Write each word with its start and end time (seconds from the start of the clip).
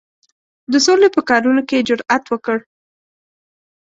د 0.71 0.73
سولي 0.85 1.09
په 1.15 1.21
کارونو 1.29 1.61
کې 1.67 1.75
یې 1.79 1.85
جرأت 1.87 2.23
وکړ. 2.29 2.57